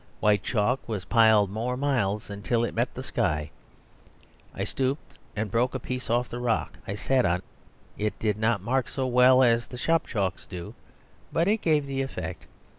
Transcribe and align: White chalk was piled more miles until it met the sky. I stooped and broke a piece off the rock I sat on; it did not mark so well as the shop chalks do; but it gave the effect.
White 0.19 0.41
chalk 0.41 0.79
was 0.89 1.05
piled 1.05 1.51
more 1.51 1.77
miles 1.77 2.31
until 2.31 2.63
it 2.65 2.73
met 2.73 2.91
the 2.95 3.03
sky. 3.03 3.51
I 4.51 4.63
stooped 4.63 5.19
and 5.35 5.51
broke 5.51 5.75
a 5.75 5.79
piece 5.79 6.09
off 6.09 6.27
the 6.27 6.39
rock 6.39 6.79
I 6.87 6.95
sat 6.95 7.23
on; 7.23 7.43
it 7.99 8.17
did 8.17 8.39
not 8.39 8.63
mark 8.63 8.89
so 8.89 9.05
well 9.05 9.43
as 9.43 9.67
the 9.67 9.77
shop 9.77 10.07
chalks 10.07 10.47
do; 10.47 10.73
but 11.31 11.47
it 11.47 11.61
gave 11.61 11.85
the 11.85 12.01
effect. 12.01 12.47